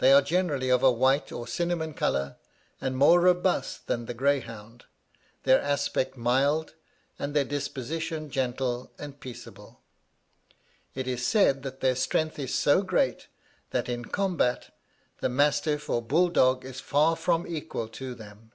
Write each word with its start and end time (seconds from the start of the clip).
They 0.00 0.12
are 0.12 0.20
generally 0.20 0.68
of 0.68 0.82
a 0.82 0.92
white 0.92 1.32
or 1.32 1.46
cinnamon 1.46 1.94
colour, 1.94 2.36
and 2.78 2.94
more 2.94 3.18
robust 3.18 3.86
than 3.86 4.04
the 4.04 4.12
greyhound 4.12 4.84
their 5.44 5.62
aspect 5.62 6.14
mild, 6.14 6.74
and 7.18 7.32
their 7.34 7.46
disposition 7.46 8.28
gentle 8.28 8.92
and 8.98 9.18
peaceable. 9.18 9.80
It 10.94 11.08
is 11.08 11.26
said 11.26 11.62
that 11.62 11.80
their 11.80 11.96
strength 11.96 12.38
is 12.38 12.54
so 12.54 12.82
great, 12.82 13.28
that 13.70 13.88
in 13.88 14.04
combat 14.04 14.74
the 15.20 15.30
mastiff 15.30 15.88
or 15.88 16.02
bull 16.02 16.28
dog 16.28 16.62
is 16.66 16.78
far 16.78 17.16
from 17.16 17.46
equal 17.46 17.88
to 17.88 18.14
them. 18.14 18.52